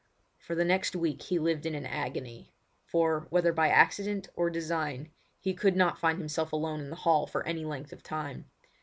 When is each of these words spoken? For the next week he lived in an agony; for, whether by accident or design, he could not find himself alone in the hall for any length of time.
For 0.39 0.55
the 0.55 0.65
next 0.65 0.95
week 0.95 1.21
he 1.21 1.37
lived 1.37 1.63
in 1.67 1.75
an 1.75 1.85
agony; 1.85 2.55
for, 2.87 3.27
whether 3.29 3.53
by 3.53 3.69
accident 3.69 4.29
or 4.35 4.49
design, 4.49 5.11
he 5.39 5.53
could 5.53 5.75
not 5.75 5.99
find 5.99 6.17
himself 6.17 6.51
alone 6.51 6.79
in 6.79 6.89
the 6.89 6.95
hall 6.95 7.27
for 7.27 7.45
any 7.45 7.65
length 7.65 7.93
of 7.93 8.01
time. 8.01 8.49